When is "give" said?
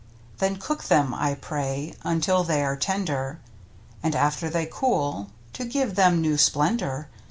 5.63-5.93